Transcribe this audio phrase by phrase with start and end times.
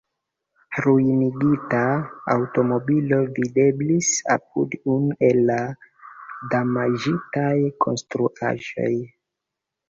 [0.83, 1.81] Ruinigita
[2.35, 5.59] aŭtomobilo videblis apud unu el la
[6.55, 7.53] damaĝitaj
[7.87, 8.91] konstruaĵoj.